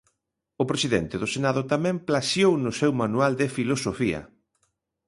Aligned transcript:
O 0.61 0.63
presidente 0.71 1.15
do 1.21 1.31
Senado 1.35 1.61
tamén 1.73 1.95
plaxiou 2.07 2.53
no 2.63 2.71
seu 2.79 2.91
manual 3.01 3.33
de 3.41 3.47
filosofía. 3.57 4.21